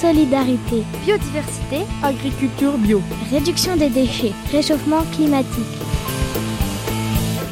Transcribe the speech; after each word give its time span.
solidarité, 0.00 0.84
biodiversité, 1.04 1.78
agriculture 2.04 2.78
bio, 2.78 3.02
réduction 3.32 3.74
des 3.76 3.88
déchets, 3.88 4.32
réchauffement 4.52 5.02
climatique. 5.12 5.64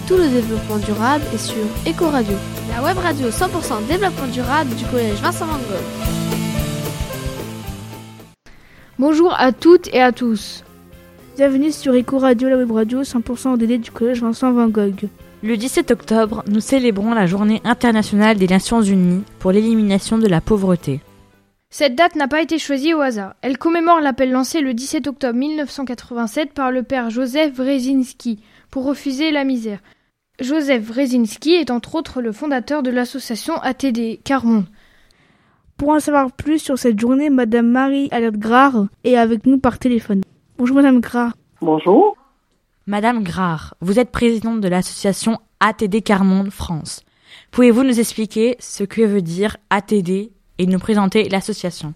Tout 0.07 0.17
le 0.17 0.29
développement 0.29 0.79
durable 0.79 1.25
est 1.35 1.39
sur 1.39 1.65
Ecoradio, 1.89 2.37
la 2.71 2.85
web 2.85 2.99
radio 2.99 3.31
100% 3.31 3.87
développement 3.89 4.29
durable 4.33 4.71
du 4.77 4.85
collège 4.85 5.21
Vincent 5.21 5.47
Van 5.47 5.59
Gogh. 5.59 6.07
Bonjour 9.01 9.35
à 9.37 9.51
toutes 9.51 9.93
et 9.93 10.01
à 10.01 10.13
tous. 10.13 10.63
Bienvenue 11.37 11.73
sur 11.73 11.95
Ecoradio, 11.95 12.49
la 12.49 12.59
web 12.59 12.71
radio 12.71 13.03
100% 13.03 13.55
ODD 13.55 13.81
du 13.81 13.91
collège 13.91 14.21
Vincent 14.21 14.53
Van 14.53 14.69
Gogh. 14.69 15.09
Le 15.43 15.57
17 15.57 15.91
octobre, 15.91 16.45
nous 16.47 16.61
célébrons 16.61 17.13
la 17.13 17.27
journée 17.27 17.61
internationale 17.65 18.37
des 18.37 18.47
Nations 18.47 18.83
Unies 18.83 19.25
pour 19.41 19.51
l'élimination 19.51 20.17
de 20.17 20.29
la 20.29 20.41
pauvreté. 20.41 21.01
Cette 21.79 21.95
date 21.95 22.17
n'a 22.17 22.27
pas 22.27 22.41
été 22.41 22.59
choisie 22.59 22.95
au 22.95 23.03
hasard. 23.03 23.35
Elle 23.43 23.59
commémore 23.59 24.01
l'appel 24.01 24.33
lancé 24.33 24.63
le 24.63 24.73
17 24.73 25.09
octobre 25.09 25.39
1987 25.39 26.55
par 26.55 26.73
le 26.73 26.83
père 26.83 27.11
Joseph 27.11 27.55
Wrezinski 27.55 28.43
pour 28.71 28.87
refuser 28.87 29.31
la 29.31 29.45
misère. 29.45 29.81
Joseph 30.41 30.89
Wrezinski 30.89 31.53
est 31.53 31.71
entre 31.71 31.97
autres 31.97 32.23
le 32.23 32.33
fondateur 32.33 32.83
de 32.83 32.89
l'association 32.89 33.57
ATD 33.57 34.23
Carmon. 34.25 34.65
Pour 35.77 35.91
en 35.91 36.01
savoir 36.01 36.33
plus 36.33 36.61
sur 36.61 36.79
cette 36.79 36.99
journée, 36.99 37.29
Madame 37.29 37.69
Marie 37.69 38.09
Alerte 38.11 38.37
Grard 38.37 38.87
est 39.05 39.17
avec 39.17 39.45
nous 39.45 39.59
par 39.59 39.79
téléphone. 39.79 40.23
Bonjour 40.57 40.77
Madame 40.77 41.01
Grard. 41.01 41.35
Bonjour. 41.61 42.17
Madame 42.87 43.23
Grard, 43.23 43.75
vous 43.83 43.99
êtes 43.99 44.13
présidente 44.13 44.63
de 44.63 44.69
l'association 44.69 45.41
ATD 45.61 46.03
Carmonde 46.03 46.53
France. 46.53 47.03
Pouvez-vous 47.51 47.85
nous 47.85 48.01
expliquer 48.01 48.57
ce 48.61 48.83
que 48.83 49.03
veut 49.03 49.21
dire 49.21 49.59
ATD 49.69 50.31
et 50.59 50.67
nous 50.67 50.79
présenter 50.79 51.29
l'association 51.29 51.95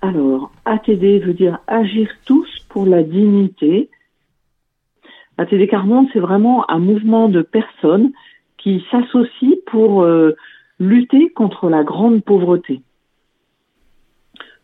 Alors, 0.00 0.50
ATD 0.64 1.22
veut 1.24 1.34
dire 1.34 1.58
Agir 1.66 2.08
tous 2.24 2.48
pour 2.68 2.86
la 2.86 3.02
dignité. 3.02 3.90
ATD 5.38 5.68
Carmonde, 5.68 6.08
c'est 6.12 6.20
vraiment 6.20 6.70
un 6.70 6.78
mouvement 6.78 7.28
de 7.28 7.42
personnes 7.42 8.12
qui 8.58 8.82
s'associent 8.90 9.58
pour 9.66 10.02
euh, 10.02 10.32
lutter 10.78 11.30
contre 11.30 11.68
la 11.68 11.84
grande 11.84 12.22
pauvreté. 12.22 12.80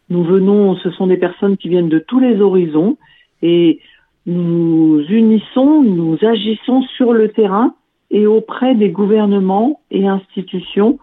Nous 0.08 0.24
venons, 0.24 0.74
ce 0.76 0.90
sont 0.90 1.06
des 1.06 1.16
personnes 1.16 1.56
qui 1.56 1.68
viennent 1.68 1.88
de 1.88 1.98
tous 1.98 2.18
les 2.18 2.40
horizons 2.40 2.96
et 3.42 3.80
nous 4.26 5.02
unissons, 5.08 5.82
nous 5.82 6.18
agissons 6.22 6.82
sur 6.96 7.12
le 7.12 7.28
terrain 7.30 7.74
et 8.10 8.26
auprès 8.26 8.74
des 8.74 8.90
gouvernements 8.90 9.80
et 9.90 10.08
institutions 10.08 10.98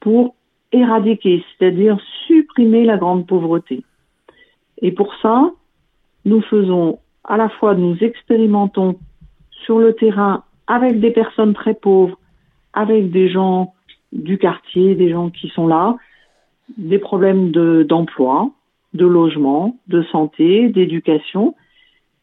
pour 0.00 0.35
éradiquer, 0.76 1.44
c'est-à-dire 1.58 1.98
supprimer 2.26 2.84
la 2.84 2.96
grande 2.96 3.26
pauvreté. 3.26 3.82
Et 4.82 4.92
pour 4.92 5.14
ça, 5.22 5.50
nous 6.24 6.42
faisons 6.42 6.98
à 7.26 7.36
la 7.36 7.48
fois, 7.48 7.74
nous 7.74 7.96
expérimentons 8.00 8.96
sur 9.50 9.78
le 9.78 9.94
terrain 9.94 10.44
avec 10.66 11.00
des 11.00 11.10
personnes 11.10 11.54
très 11.54 11.74
pauvres, 11.74 12.18
avec 12.72 13.10
des 13.10 13.28
gens 13.28 13.74
du 14.12 14.38
quartier, 14.38 14.94
des 14.94 15.10
gens 15.10 15.30
qui 15.30 15.48
sont 15.48 15.66
là, 15.66 15.96
des 16.76 16.98
problèmes 16.98 17.50
d'emploi, 17.50 18.50
de, 18.94 19.06
logement, 19.06 19.76
de 19.88 20.02
santé, 20.04 20.68
d'éducation, 20.68 21.54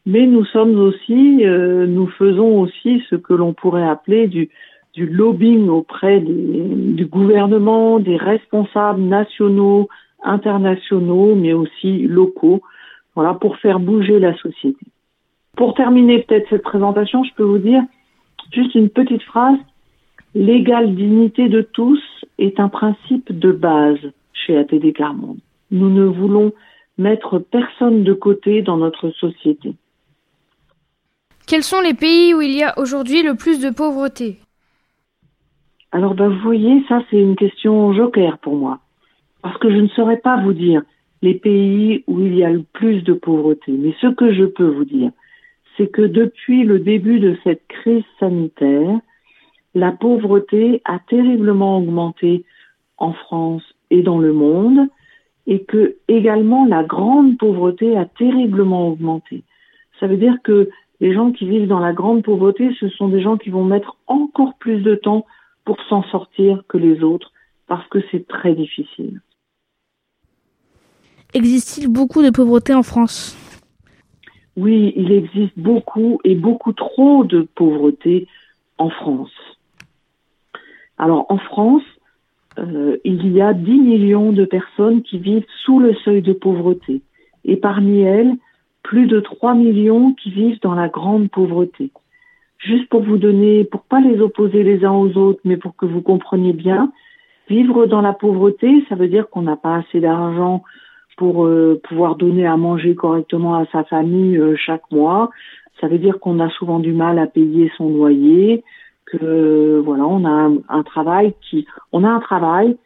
mais 0.06 0.26
nous 0.26 0.44
sommes 0.44 0.78
aussi, 0.78 1.44
euh, 1.44 1.86
nous 1.86 2.08
faisons 2.08 2.60
aussi 2.60 3.02
ce 3.08 3.16
que 3.16 3.32
l'on 3.32 3.54
pourrait 3.54 3.86
appeler 3.86 4.26
du, 4.26 4.50
du 4.94 5.06
lobbying 5.06 5.68
auprès 5.68 6.20
des, 6.20 6.62
du 6.94 7.06
gouvernement, 7.06 7.98
des 7.98 8.16
responsables 8.16 9.02
nationaux, 9.02 9.88
internationaux, 10.22 11.34
mais 11.34 11.52
aussi 11.52 12.02
locaux, 12.02 12.62
voilà, 13.14 13.34
pour 13.34 13.56
faire 13.58 13.80
bouger 13.80 14.18
la 14.18 14.36
société. 14.38 14.86
Pour 15.56 15.74
terminer 15.74 16.22
peut-être 16.22 16.48
cette 16.48 16.62
présentation, 16.62 17.24
je 17.24 17.34
peux 17.34 17.44
vous 17.44 17.58
dire 17.58 17.82
juste 18.52 18.74
une 18.74 18.88
petite 18.88 19.22
phrase. 19.22 19.58
L'égale 20.34 20.94
dignité 20.94 21.48
de 21.48 21.60
tous 21.60 22.02
est 22.38 22.58
un 22.58 22.68
principe 22.68 23.36
de 23.36 23.52
base 23.52 24.00
chez 24.32 24.56
ATD 24.56 24.92
Carmonde. 24.92 25.38
Nous 25.70 25.90
ne 25.90 26.04
voulons 26.04 26.52
mettre 26.98 27.38
personne 27.38 28.04
de 28.04 28.12
côté 28.12 28.62
dans 28.62 28.76
notre 28.76 29.10
société. 29.10 29.74
Quels 31.46 31.62
sont 31.62 31.80
les 31.80 31.94
pays 31.94 32.34
où 32.34 32.40
il 32.40 32.52
y 32.52 32.62
a 32.62 32.78
aujourd'hui 32.78 33.22
le 33.22 33.34
plus 33.34 33.60
de 33.60 33.70
pauvreté? 33.70 34.38
Alors, 35.94 36.16
ben, 36.16 36.28
vous 36.28 36.40
voyez, 36.40 36.82
ça 36.88 37.04
c'est 37.08 37.20
une 37.20 37.36
question 37.36 37.92
joker 37.92 38.38
pour 38.38 38.56
moi. 38.56 38.80
Parce 39.42 39.56
que 39.58 39.70
je 39.70 39.76
ne 39.76 39.86
saurais 39.86 40.16
pas 40.16 40.42
vous 40.42 40.52
dire 40.52 40.82
les 41.22 41.34
pays 41.34 42.02
où 42.08 42.20
il 42.20 42.34
y 42.34 42.42
a 42.42 42.50
le 42.50 42.64
plus 42.72 43.02
de 43.02 43.12
pauvreté. 43.12 43.70
Mais 43.70 43.94
ce 44.00 44.08
que 44.08 44.34
je 44.34 44.44
peux 44.44 44.66
vous 44.66 44.84
dire, 44.84 45.12
c'est 45.76 45.86
que 45.86 46.02
depuis 46.02 46.64
le 46.64 46.80
début 46.80 47.20
de 47.20 47.36
cette 47.44 47.64
crise 47.68 48.02
sanitaire, 48.18 48.98
la 49.76 49.92
pauvreté 49.92 50.82
a 50.84 50.98
terriblement 50.98 51.78
augmenté 51.78 52.44
en 52.98 53.12
France 53.12 53.62
et 53.90 54.02
dans 54.02 54.18
le 54.18 54.32
monde, 54.32 54.88
et 55.46 55.62
que 55.62 55.94
également 56.08 56.66
la 56.66 56.82
grande 56.82 57.38
pauvreté 57.38 57.96
a 57.96 58.04
terriblement 58.04 58.88
augmenté. 58.88 59.44
Ça 60.00 60.08
veut 60.08 60.16
dire 60.16 60.38
que 60.42 60.68
les 60.98 61.14
gens 61.14 61.30
qui 61.30 61.46
vivent 61.46 61.68
dans 61.68 61.78
la 61.78 61.92
grande 61.92 62.24
pauvreté, 62.24 62.74
ce 62.80 62.88
sont 62.88 63.06
des 63.06 63.22
gens 63.22 63.36
qui 63.36 63.50
vont 63.50 63.64
mettre 63.64 63.96
encore 64.08 64.54
plus 64.58 64.80
de 64.80 64.96
temps 64.96 65.24
pour 65.64 65.80
s'en 65.88 66.02
sortir 66.04 66.62
que 66.68 66.78
les 66.78 67.02
autres, 67.02 67.32
parce 67.66 67.86
que 67.88 67.98
c'est 68.10 68.26
très 68.26 68.54
difficile. 68.54 69.20
Existe-t-il 71.32 71.88
beaucoup 71.88 72.22
de 72.22 72.30
pauvreté 72.30 72.74
en 72.74 72.82
France? 72.82 73.36
Oui, 74.56 74.92
il 74.94 75.10
existe 75.10 75.58
beaucoup 75.58 76.20
et 76.22 76.36
beaucoup 76.36 76.72
trop 76.72 77.24
de 77.24 77.48
pauvreté 77.54 78.28
en 78.78 78.88
France. 78.90 79.32
Alors 80.96 81.26
en 81.28 81.38
France, 81.38 81.82
euh, 82.58 82.98
il 83.04 83.32
y 83.32 83.40
a 83.40 83.52
10 83.52 83.70
millions 83.80 84.32
de 84.32 84.44
personnes 84.44 85.02
qui 85.02 85.18
vivent 85.18 85.46
sous 85.64 85.80
le 85.80 85.94
seuil 86.04 86.22
de 86.22 86.32
pauvreté. 86.32 87.02
Et 87.44 87.56
parmi 87.56 88.00
elles, 88.00 88.36
plus 88.82 89.06
de 89.06 89.18
3 89.18 89.54
millions 89.54 90.12
qui 90.14 90.30
vivent 90.30 90.60
dans 90.62 90.74
la 90.74 90.88
grande 90.88 91.30
pauvreté. 91.30 91.90
Juste 92.64 92.88
pour 92.88 93.02
vous 93.02 93.18
donner, 93.18 93.64
pour 93.64 93.82
pas 93.82 94.00
les 94.00 94.20
opposer 94.20 94.62
les 94.62 94.84
uns 94.86 94.92
aux 94.92 95.16
autres, 95.18 95.40
mais 95.44 95.58
pour 95.58 95.76
que 95.76 95.84
vous 95.84 96.00
compreniez 96.00 96.54
bien, 96.54 96.90
vivre 97.48 97.84
dans 97.84 98.00
la 98.00 98.14
pauvreté, 98.14 98.84
ça 98.88 98.94
veut 98.94 99.08
dire 99.08 99.28
qu'on 99.28 99.42
n'a 99.42 99.56
pas 99.56 99.76
assez 99.76 100.00
d'argent 100.00 100.62
pour 101.18 101.44
euh, 101.44 101.78
pouvoir 101.84 102.16
donner 102.16 102.46
à 102.46 102.56
manger 102.56 102.94
correctement 102.94 103.56
à 103.56 103.66
sa 103.66 103.84
famille 103.84 104.38
euh, 104.38 104.56
chaque 104.56 104.90
mois. 104.90 105.30
Ça 105.78 105.88
veut 105.88 105.98
dire 105.98 106.18
qu'on 106.20 106.40
a 106.40 106.48
souvent 106.50 106.78
du 106.78 106.92
mal 106.92 107.18
à 107.18 107.26
payer 107.26 107.70
son 107.76 107.90
loyer, 107.90 108.64
que 109.04 109.82
voilà, 109.84 110.06
on 110.06 110.24
a 110.24 110.50
un, 110.68 110.82
travail 110.84 111.34
qui, 111.42 111.66
on 111.92 112.02
a 112.02 112.08
un 112.08 112.20
travail 112.20 112.78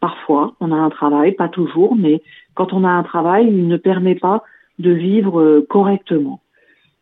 parfois, 0.00 0.54
on 0.60 0.72
a 0.72 0.76
un 0.76 0.90
travail, 0.90 1.32
pas 1.32 1.48
toujours, 1.48 1.94
mais 1.94 2.22
quand 2.54 2.72
on 2.72 2.84
a 2.84 2.88
un 2.88 3.02
travail, 3.02 3.48
il 3.48 3.68
ne 3.68 3.76
permet 3.76 4.14
pas 4.14 4.42
de 4.78 4.92
vivre 4.92 5.40
euh, 5.40 5.66
correctement. 5.68 6.40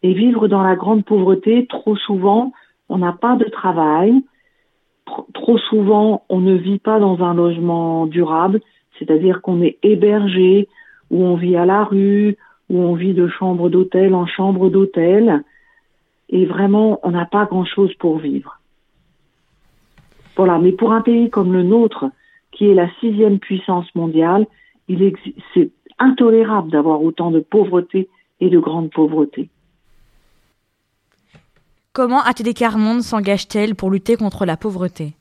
Et 0.04 0.12
vivre 0.12 0.48
dans 0.48 0.62
la 0.62 0.76
grande 0.76 1.02
pauvreté, 1.02 1.66
trop 1.66 1.96
souvent, 1.96 2.52
on 2.90 2.98
n'a 2.98 3.12
pas 3.12 3.36
de 3.36 3.46
travail, 3.46 4.12
trop 5.32 5.56
souvent, 5.56 6.24
on 6.28 6.40
ne 6.40 6.52
vit 6.52 6.78
pas 6.78 7.00
dans 7.00 7.22
un 7.22 7.32
logement 7.32 8.04
durable, 8.06 8.60
c'est-à-dire 8.98 9.40
qu'on 9.40 9.62
est 9.62 9.78
hébergé, 9.82 10.68
ou 11.10 11.24
on 11.24 11.36
vit 11.36 11.56
à 11.56 11.64
la 11.64 11.84
rue, 11.84 12.36
ou 12.68 12.80
on 12.80 12.94
vit 12.94 13.14
de 13.14 13.28
chambre 13.28 13.70
d'hôtel 13.70 14.14
en 14.14 14.26
chambre 14.26 14.68
d'hôtel, 14.68 15.42
et 16.28 16.44
vraiment, 16.44 17.00
on 17.02 17.12
n'a 17.12 17.24
pas 17.24 17.46
grand-chose 17.46 17.94
pour 17.94 18.18
vivre. 18.18 18.60
Voilà, 20.36 20.58
mais 20.58 20.72
pour 20.72 20.92
un 20.92 21.00
pays 21.00 21.30
comme 21.30 21.54
le 21.54 21.62
nôtre, 21.62 22.04
qui 22.52 22.68
est 22.68 22.74
la 22.74 22.90
sixième 23.00 23.38
puissance 23.38 23.86
mondiale, 23.94 24.46
c'est 25.54 25.70
intolérable 25.98 26.70
d'avoir 26.70 27.02
autant 27.02 27.30
de 27.30 27.40
pauvreté 27.40 28.10
et 28.40 28.50
de 28.50 28.58
grande 28.58 28.90
pauvreté. 28.90 29.48
Comment 31.94 32.22
ATD 32.22 32.54
Carmonde 32.54 33.02
s'engage-t-elle 33.02 33.76
pour 33.76 33.88
lutter 33.88 34.16
contre 34.16 34.46
la 34.46 34.56
pauvreté? 34.56 35.12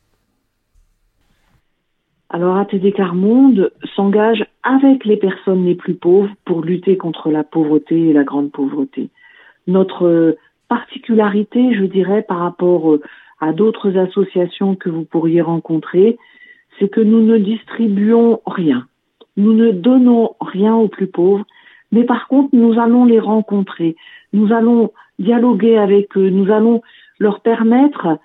Alors 2.32 2.58
ATD 2.58 2.92
Carmonde 2.96 3.72
s'engage 3.96 4.44
avec 4.64 5.06
les 5.06 5.18
personnes 5.18 5.66
les 5.66 5.76
plus 5.76 5.94
pauvres 5.94 6.32
pour 6.46 6.64
lutter 6.64 6.98
contre 6.98 7.30
la 7.30 7.44
pauvreté 7.44 8.10
et 8.10 8.14
la 8.14 8.24
grande 8.24 8.52
pauvreté. 8.52 9.12
Notre 9.68 10.36
particularité, 10.68 11.76
je 11.76 11.84
dirais, 11.84 12.24
par 12.24 12.40
rapport 12.40 12.98
à 13.40 13.54
d'autres 13.54 13.96
associations 13.96 14.76
que 14.76 14.90
vous 14.90 15.04
pourriez 15.04 15.42
rencontrer, 15.42 16.18
c'est 16.80 16.90
que 16.90 17.02
nous 17.02 17.22
ne 17.22 17.38
distribuons 17.38 18.42
rien. 18.48 18.88
Nous 19.38 19.54
ne 19.54 19.70
donnons 19.70 20.32
rien 20.42 20.74
aux 20.74 20.88
plus 20.88 21.06
pauvres, 21.06 21.46
mais 21.94 22.06
par 22.06 22.28
contre, 22.28 22.50
nous 22.54 22.80
allons 22.80 23.06
les 23.06 23.20
rencontrer. 23.20 23.96
Nous 24.34 24.52
allons 24.52 24.92
dialoguer 25.20 25.78
avec 25.78 26.18
eux. 26.18 26.30
Nous 26.30 26.52
allons 26.52 26.82
leur 27.20 27.42
permettre 27.42 28.18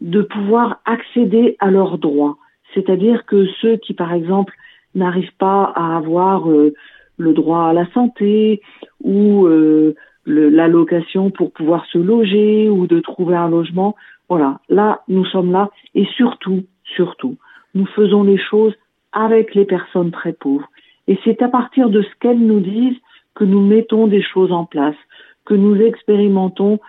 de 0.00 0.22
pouvoir 0.22 0.80
accéder 0.84 1.56
à 1.60 1.70
leurs 1.70 1.98
droits. 1.98 2.36
C'est-à-dire 2.74 3.24
que 3.24 3.46
ceux 3.60 3.76
qui, 3.76 3.94
par 3.94 4.12
exemple, 4.12 4.52
n'arrivent 4.96 5.36
pas 5.38 5.72
à 5.76 5.96
avoir 5.96 6.50
euh, 6.50 6.74
le 7.16 7.32
droit 7.32 7.66
à 7.66 7.72
la 7.72 7.86
santé 7.92 8.60
ou 9.04 9.46
euh, 9.46 9.94
l'allocation 10.26 11.30
pour 11.30 11.52
pouvoir 11.52 11.86
se 11.86 11.98
loger 11.98 12.68
ou 12.68 12.88
de 12.88 12.98
trouver 12.98 13.36
un 13.36 13.48
logement. 13.48 13.94
Voilà, 14.28 14.58
là, 14.68 15.02
nous 15.06 15.24
sommes 15.26 15.52
là 15.52 15.70
et 15.94 16.06
surtout, 16.16 16.64
surtout, 16.96 17.36
nous 17.76 17.86
faisons 17.86 18.24
les 18.24 18.38
choses 18.38 18.74
avec 19.12 19.54
les 19.54 19.64
personnes 19.64 20.10
très 20.10 20.32
pauvres. 20.32 20.68
Et 21.06 21.18
c'est 21.24 21.40
à 21.40 21.48
partir 21.48 21.88
de 21.88 22.02
ce 22.02 22.08
qu'elles 22.18 22.44
nous 22.44 22.60
disent 22.60 22.98
que 23.34 23.44
nous 23.44 23.60
mettons 23.60 24.06
des 24.06 24.22
choses 24.22 24.52
en 24.52 24.64
place, 24.64 24.96
que 25.44 25.54
nous 25.54 25.76
expérimentons 25.80 26.80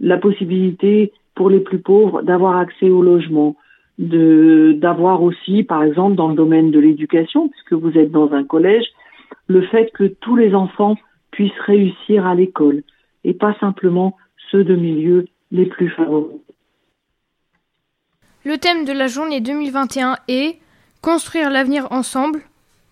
la 0.00 0.18
possibilité 0.18 1.12
pour 1.34 1.50
les 1.50 1.60
plus 1.60 1.78
pauvres 1.78 2.22
d'avoir 2.22 2.56
accès 2.56 2.90
au 2.90 3.02
logement, 3.02 3.56
de 3.98 4.74
d'avoir 4.78 5.22
aussi, 5.22 5.62
par 5.62 5.82
exemple, 5.84 6.16
dans 6.16 6.28
le 6.28 6.34
domaine 6.34 6.70
de 6.70 6.78
l'éducation, 6.78 7.48
puisque 7.48 7.74
vous 7.74 7.96
êtes 7.98 8.10
dans 8.10 8.32
un 8.32 8.44
collège, 8.44 8.86
le 9.46 9.62
fait 9.62 9.90
que 9.92 10.04
tous 10.04 10.36
les 10.36 10.54
enfants 10.54 10.96
puissent 11.30 11.60
réussir 11.66 12.26
à 12.26 12.34
l'école 12.34 12.82
et 13.24 13.34
pas 13.34 13.54
simplement 13.60 14.16
ceux 14.50 14.64
de 14.64 14.74
milieux 14.74 15.26
les 15.50 15.66
plus 15.66 15.90
favorisés. 15.90 16.40
Le 18.44 18.58
thème 18.58 18.84
de 18.84 18.92
la 18.92 19.06
journée 19.06 19.40
2021 19.40 20.16
est 20.28 20.58
Construire 21.02 21.50
l'avenir 21.50 21.88
ensemble. 21.90 22.42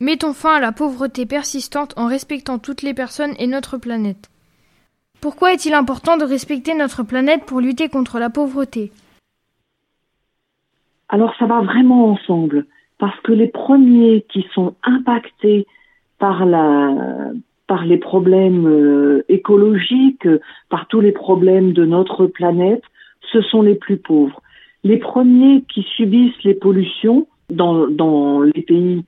Mettons 0.02 0.32
fin 0.32 0.54
à 0.56 0.60
la 0.60 0.72
pauvreté 0.72 1.26
persistante 1.26 1.92
en 1.98 2.06
respectant 2.06 2.58
toutes 2.58 2.80
les 2.80 2.94
personnes 2.94 3.34
et 3.38 3.46
notre 3.46 3.76
planète. 3.76 4.30
Pourquoi 5.20 5.52
est-il 5.52 5.74
important 5.74 6.16
de 6.16 6.24
respecter 6.24 6.74
notre 6.74 7.02
planète 7.02 7.44
pour 7.44 7.60
lutter 7.60 7.90
contre 7.90 8.18
la 8.18 8.30
pauvreté? 8.30 8.92
Alors 11.10 11.34
ça 11.38 11.44
va 11.44 11.60
vraiment 11.60 12.10
ensemble, 12.12 12.64
parce 12.98 13.20
que 13.20 13.32
les 13.32 13.48
premiers 13.48 14.24
qui 14.32 14.46
sont 14.54 14.74
impactés 14.84 15.66
par 16.18 16.46
les 16.46 17.98
problèmes 17.98 18.66
euh, 18.66 19.24
écologiques, 19.28 20.28
par 20.70 20.86
tous 20.86 21.00
les 21.00 21.12
problèmes 21.12 21.74
de 21.74 21.84
notre 21.84 22.26
planète, 22.26 22.82
ce 23.32 23.42
sont 23.42 23.60
les 23.60 23.74
plus 23.74 23.98
pauvres. 23.98 24.40
Les 24.82 24.96
premiers 24.96 25.62
qui 25.68 25.82
subissent 25.96 26.42
les 26.42 26.54
pollutions 26.54 27.26
dans, 27.50 28.42
les 28.42 28.62
pays 28.62 29.04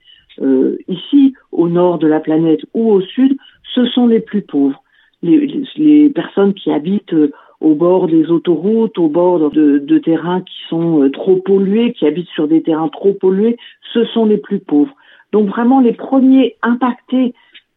ici, 0.89 1.35
au 1.51 1.69
nord 1.69 1.99
de 1.99 2.07
la 2.07 2.21
planète 2.21 2.61
ou 2.75 2.91
au 2.91 3.01
sud, 3.01 3.37
ce 3.75 3.87
sont 3.87 4.07
les 4.07 4.21
plus 4.21 4.43
pauvres 4.43 4.83
les, 5.23 5.65
les, 5.77 6.11
personnes 6.11 6.55
qui 6.55 6.71
habitent 6.71 7.15
euh, 7.15 7.33
au 7.61 7.75
bord 7.75 8.09
des 8.09 8.31
autoroutes, 8.31 8.99
au 8.99 9.09
bord 9.09 9.51
de, 9.51 9.79
de 9.79 9.99
terrains 9.99 10.41
qui 10.41 10.57
sont 10.69 11.03
euh, 11.03 11.11
trop 11.11 11.37
pollués, 11.37 11.93
qui 11.93 12.07
habitent 12.07 12.29
sur 12.31 12.49
des 12.49 12.63
terrains 12.63 12.89
trop 12.89 13.13
pollués, 13.13 13.57
ce 13.93 14.05
sont 14.07 14.25
les 14.25 14.39
plus 14.39 14.59
pauvres. 14.59 14.95
Donc 15.33 15.49
vraiment 15.49 15.81
les 15.81 15.93
premiers 15.93 16.57
impactés 16.63 17.35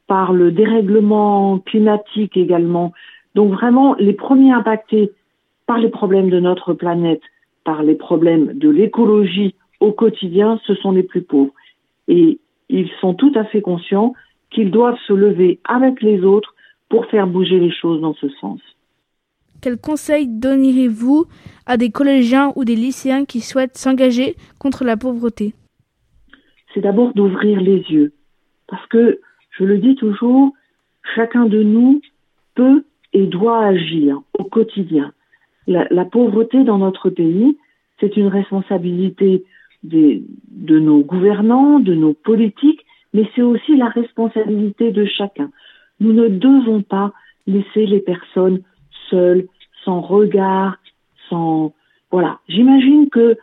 par 0.07 0.33
le 0.33 0.51
dérèglement 0.51 1.59
climatique 1.59 2.35
également. 2.35 2.93
Donc 3.35 3.51
vraiment 3.51 3.95
les 3.95 4.13
premiers 4.13 4.51
impactés 4.51 5.11
par 5.67 5.77
les 5.77 5.89
problèmes 5.89 6.29
de 6.29 6.39
notre 6.39 6.73
planète, 6.73 7.21
par 7.63 7.83
les 7.83 7.95
problèmes 7.95 8.53
de 8.53 8.69
l'écologie 8.69 9.55
au 9.79 9.91
quotidien, 9.91 10.59
ce 10.65 10.75
sont 10.75 10.91
les 10.91 11.03
plus 11.03 11.21
pauvres. 11.21 11.53
Et 12.07 12.39
ils 12.69 12.89
sont 13.01 13.13
tout 13.13 13.31
à 13.35 13.45
fait 13.45 13.61
conscients 13.61 14.13
qu'ils 14.49 14.71
doivent 14.71 14.99
se 15.07 15.13
lever 15.13 15.59
avec 15.65 16.01
les 16.01 16.23
autres 16.23 16.55
pour 16.89 17.05
faire 17.07 17.27
bouger 17.27 17.59
les 17.59 17.71
choses 17.71 18.01
dans 18.01 18.13
ce 18.13 18.29
sens. 18.29 18.59
Quel 19.61 19.77
conseil 19.77 20.27
donnerez-vous 20.27 21.25
à 21.65 21.77
des 21.77 21.89
collégiens 21.89 22.51
ou 22.55 22.65
des 22.65 22.75
lycéens 22.75 23.25
qui 23.25 23.41
souhaitent 23.41 23.77
s'engager 23.77 24.35
contre 24.59 24.83
la 24.83 24.97
pauvreté? 24.97 25.53
C'est 26.73 26.81
d'abord 26.81 27.13
d'ouvrir 27.13 27.61
les 27.61 27.79
yeux. 27.89 28.13
Parce 28.67 28.85
que, 28.87 29.19
je 29.57 29.63
le 29.63 29.77
dis 29.77 29.95
toujours, 29.95 30.51
chacun 31.15 31.45
de 31.45 31.63
nous 31.63 32.01
peut 32.55 32.83
et 33.13 33.25
doit 33.27 33.65
agir 33.65 34.21
au 34.37 34.43
quotidien. 34.43 35.13
La, 35.67 36.05
pauvreté 36.05 36.63
dans 36.63 36.77
notre 36.77 37.09
pays, 37.09 37.57
c'est 37.99 38.17
une 38.17 38.27
responsabilité 38.27 39.43
de 39.87 40.79
nos 40.79 41.01
gouvernants, 41.01 41.79
de 41.79 41.93
nos 41.93 42.13
politiques, 42.13 42.85
mais 43.13 43.29
c'est 43.35 43.41
aussi 43.41 43.75
la 43.77 43.87
responsabilité 43.87 44.91
de 44.91 45.05
chacun. 45.05 45.49
Nous 45.99 46.13
ne 46.13 46.27
devons 46.27 46.81
pas 46.81 47.13
laisser 47.47 47.85
les 47.85 47.99
personnes 47.99 48.61
seules, 49.09 49.47
sans 49.83 50.01
regard, 50.01 50.77
sans... 51.29 51.73
Voilà. 52.11 52.39
J'imagine 52.47 53.09
que 53.09 53.37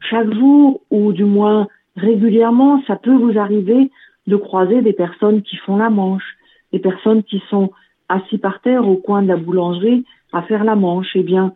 chaque 0.00 0.32
jour, 0.32 0.82
ou 0.90 1.12
du 1.12 1.24
moins 1.24 1.68
régulièrement, 1.96 2.82
ça 2.86 2.96
peut 2.96 3.16
vous 3.16 3.38
arriver 3.38 3.90
de 4.26 4.36
croiser 4.36 4.82
des 4.82 4.92
personnes 4.92 5.42
qui 5.42 5.56
font 5.56 5.76
la 5.76 5.90
manche, 5.90 6.36
des 6.72 6.78
personnes 6.78 7.22
qui 7.22 7.42
sont 7.48 7.70
assis 8.08 8.38
par 8.38 8.60
terre 8.60 8.88
au 8.88 8.96
coin 8.96 9.22
de 9.22 9.28
la 9.28 9.36
boulangerie 9.36 10.04
à 10.32 10.42
faire 10.42 10.64
la 10.64 10.76
manche. 10.76 11.10
Eh 11.14 11.22
bien, 11.22 11.52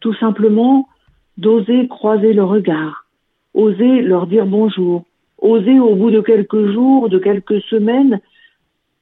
tout 0.00 0.14
simplement, 0.14 0.88
d'oser 1.36 1.88
croiser 1.88 2.32
le 2.32 2.44
regard, 2.44 3.01
oser 3.54 4.02
leur 4.02 4.26
dire 4.26 4.46
bonjour, 4.46 5.04
oser 5.38 5.78
au 5.78 5.94
bout 5.94 6.10
de 6.10 6.20
quelques 6.20 6.72
jours, 6.72 7.08
de 7.08 7.18
quelques 7.18 7.60
semaines, 7.62 8.20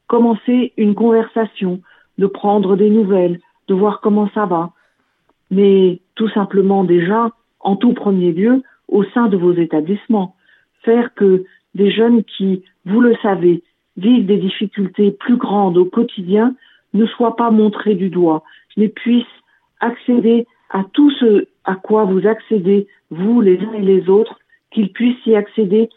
commencer 0.06 0.72
une 0.76 0.94
conversation, 0.94 1.80
de 2.18 2.26
prendre 2.26 2.76
des 2.76 2.90
nouvelles, 2.90 3.40
de 3.68 3.74
voir 3.74 4.00
comment 4.00 4.28
ça 4.34 4.46
va. 4.46 4.72
Mais 5.50 6.00
tout 6.14 6.28
simplement 6.30 6.84
déjà, 6.84 7.30
en 7.60 7.76
tout 7.76 7.92
premier 7.92 8.32
lieu, 8.32 8.62
au 8.88 9.04
sein 9.04 9.28
de 9.28 9.36
vos 9.36 9.52
établissements, 9.52 10.34
faire 10.82 11.14
que 11.14 11.44
des 11.74 11.90
jeunes 11.90 12.24
qui, 12.24 12.64
vous 12.84 13.00
le 13.00 13.14
savez, 13.22 13.62
vivent 13.96 14.26
des 14.26 14.38
difficultés 14.38 15.10
plus 15.12 15.36
grandes 15.36 15.76
au 15.76 15.84
quotidien 15.84 16.54
ne 16.94 17.06
soient 17.06 17.36
pas 17.36 17.50
montrés 17.50 17.94
du 17.94 18.08
doigt, 18.08 18.42
mais 18.76 18.88
puissent 18.88 19.24
accéder 19.78 20.46
à 20.70 20.84
tout 20.92 21.10
ce 21.12 21.46
à 21.64 21.76
quoi 21.76 22.04
vous 22.04 22.26
accédez, 22.26 22.88
vous 23.10 23.40
les 23.40 23.58
uns 23.60 23.74
et 23.74 23.82
les 23.82 24.08
autres, 24.08 24.39
qu'ils 24.70 24.92
puissent 24.92 25.26
y 25.26 25.34
accéder 25.34 25.88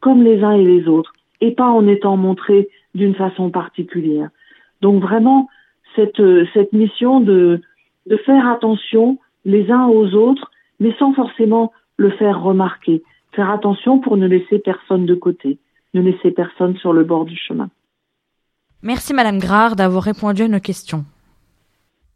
comme 0.00 0.22
les 0.22 0.42
uns 0.42 0.52
et 0.52 0.64
les 0.64 0.88
autres, 0.88 1.12
et 1.40 1.52
pas 1.52 1.68
en 1.68 1.86
étant 1.86 2.16
montrés 2.16 2.68
d'une 2.94 3.14
façon 3.14 3.50
particulière. 3.50 4.30
Donc 4.80 5.02
vraiment, 5.02 5.48
cette, 5.94 6.20
euh, 6.20 6.46
cette 6.52 6.72
mission 6.72 7.20
de, 7.20 7.60
de 8.06 8.16
faire 8.18 8.48
attention 8.48 9.18
les 9.44 9.70
uns 9.70 9.86
aux 9.86 10.14
autres, 10.14 10.50
mais 10.80 10.94
sans 10.98 11.12
forcément 11.14 11.72
le 11.96 12.10
faire 12.10 12.42
remarquer. 12.42 13.02
Faire 13.32 13.50
attention 13.50 13.98
pour 13.98 14.16
ne 14.16 14.26
laisser 14.26 14.58
personne 14.58 15.06
de 15.06 15.14
côté, 15.14 15.58
ne 15.94 16.02
laisser 16.02 16.30
personne 16.30 16.76
sur 16.76 16.92
le 16.92 17.04
bord 17.04 17.24
du 17.24 17.36
chemin. 17.36 17.70
Merci 18.82 19.14
Madame 19.14 19.38
Grard 19.38 19.76
d'avoir 19.76 20.02
répondu 20.02 20.42
à 20.42 20.48
nos 20.48 20.60
questions. 20.60 21.04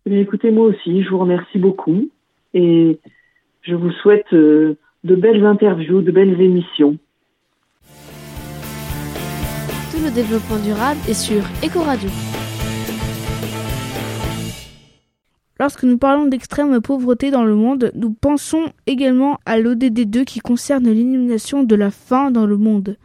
Eh 0.04 0.20
écoutez, 0.20 0.50
moi 0.50 0.66
aussi, 0.66 1.02
je 1.02 1.08
vous 1.08 1.18
remercie 1.18 1.58
beaucoup 1.58 2.08
et 2.54 2.98
je 3.62 3.74
vous 3.74 3.90
souhaite 3.92 4.32
euh, 4.32 4.76
de 5.04 5.14
belles 5.14 5.44
interviews, 5.44 6.02
de 6.02 6.10
belles 6.10 6.40
émissions. 6.40 6.98
le 10.02 10.10
développement 10.10 10.58
durable 10.58 11.00
est 11.08 11.14
sur 11.14 11.42
Ecoradio. 11.64 12.10
Lorsque 15.58 15.84
nous 15.84 15.96
parlons 15.96 16.26
d'extrême 16.26 16.80
pauvreté 16.80 17.30
dans 17.30 17.44
le 17.44 17.54
monde, 17.54 17.90
nous 17.94 18.12
pensons 18.12 18.72
également 18.86 19.38
à 19.46 19.58
l'ODD2 19.58 20.24
qui 20.24 20.40
concerne 20.40 20.84
l'élimination 20.84 21.62
de 21.62 21.74
la 21.74 21.90
faim 21.90 22.30
dans 22.30 22.46
le 22.46 22.58
monde. 22.58 22.96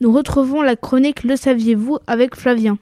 Nous 0.00 0.12
retrouvons 0.12 0.62
la 0.62 0.76
chronique 0.76 1.24
Le 1.24 1.34
saviez-vous 1.34 1.98
avec 2.06 2.36
Flavien. 2.36 2.78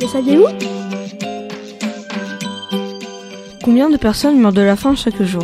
Le 0.00 0.06
saviez-vous? 0.06 0.75
Combien 3.66 3.90
de 3.90 3.96
personnes 3.96 4.38
meurent 4.38 4.52
de 4.52 4.60
la 4.60 4.76
faim 4.76 4.94
chaque 4.94 5.20
jour 5.24 5.42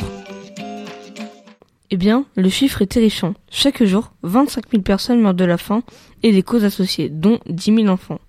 eh 1.90 1.96
bien, 1.96 2.24
le 2.36 2.48
chiffre 2.48 2.80
est 2.80 2.86
terrifiant. 2.86 3.34
Chaque 3.50 3.82
jour, 3.82 4.12
25 4.22 4.70
000 4.70 4.82
personnes 4.84 5.20
meurent 5.20 5.34
de 5.34 5.44
la 5.44 5.58
faim 5.58 5.82
et 6.22 6.30
des 6.30 6.44
causes 6.44 6.64
associées, 6.64 7.08
dont 7.08 7.40
10 7.46 7.74
000 7.74 7.88
enfants. 7.88 8.20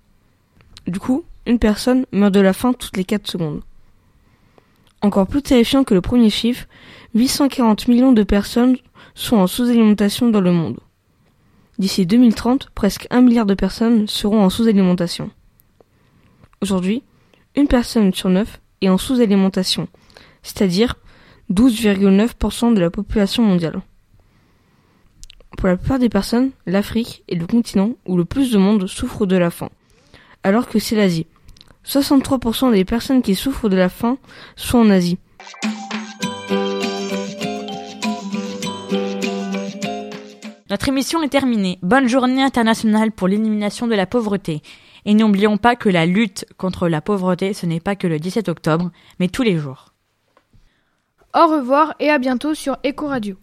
Du 0.88 0.98
coup, 0.98 1.22
une 1.46 1.60
personne 1.60 2.06
meurt 2.10 2.34
de 2.34 2.40
la 2.40 2.52
faim 2.52 2.72
toutes 2.72 2.96
les 2.96 3.04
4 3.04 3.30
secondes. 3.30 3.62
Encore 5.00 5.28
plus 5.28 5.42
terrifiant 5.42 5.84
que 5.84 5.94
le 5.94 6.00
premier 6.00 6.28
chiffre, 6.28 6.66
840 7.14 7.86
millions 7.86 8.12
de 8.12 8.24
personnes 8.24 8.76
sont 9.14 9.36
en 9.36 9.46
sous-alimentation 9.46 10.28
dans 10.28 10.40
le 10.40 10.50
monde. 10.50 10.80
D'ici 11.78 12.04
2030, 12.04 12.70
presque 12.74 13.06
1 13.10 13.20
milliard 13.20 13.46
de 13.46 13.54
personnes 13.54 14.08
seront 14.08 14.42
en 14.42 14.50
sous-alimentation. 14.50 15.30
Aujourd'hui, 16.60 17.04
une 17.54 17.68
personne 17.68 18.12
sur 18.12 18.28
neuf 18.28 18.60
est 18.84 18.88
en 18.88 18.98
sous-alimentation, 18.98 19.88
c'est-à-dire 20.42 20.96
12,9% 21.52 22.74
de 22.74 22.80
la 22.80 22.90
population 22.90 23.42
mondiale. 23.42 23.80
Pour 25.56 25.68
la 25.68 25.76
plupart 25.76 25.98
des 25.98 26.08
personnes, 26.08 26.50
l'Afrique 26.66 27.24
est 27.28 27.36
le 27.36 27.46
continent 27.46 27.92
où 28.06 28.16
le 28.16 28.24
plus 28.24 28.50
de 28.50 28.58
monde 28.58 28.86
souffre 28.86 29.26
de 29.26 29.36
la 29.36 29.50
faim, 29.50 29.70
alors 30.42 30.68
que 30.68 30.78
c'est 30.78 30.96
l'Asie. 30.96 31.26
63% 31.86 32.72
des 32.72 32.84
personnes 32.84 33.22
qui 33.22 33.34
souffrent 33.34 33.68
de 33.68 33.76
la 33.76 33.88
faim 33.88 34.18
sont 34.56 34.78
en 34.78 34.90
Asie. 34.90 35.18
Notre 40.70 40.88
émission 40.88 41.22
est 41.22 41.28
terminée. 41.28 41.78
Bonne 41.82 42.08
journée 42.08 42.42
internationale 42.42 43.12
pour 43.12 43.28
l'élimination 43.28 43.86
de 43.86 43.94
la 43.94 44.06
pauvreté. 44.06 44.60
Et 45.04 45.14
n'oublions 45.14 45.58
pas 45.58 45.76
que 45.76 45.88
la 45.88 46.06
lutte 46.06 46.46
contre 46.56 46.88
la 46.88 47.00
pauvreté, 47.00 47.52
ce 47.52 47.66
n'est 47.66 47.80
pas 47.80 47.96
que 47.96 48.06
le 48.06 48.18
17 48.18 48.48
octobre, 48.48 48.90
mais 49.20 49.28
tous 49.28 49.42
les 49.42 49.58
jours. 49.58 49.94
Au 51.34 51.46
revoir 51.46 51.94
et 51.98 52.10
à 52.10 52.18
bientôt 52.18 52.54
sur 52.54 52.78
Eco 52.86 53.08
Radio. 53.08 53.36